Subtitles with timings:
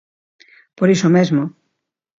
[0.77, 1.43] Por iso mesmo.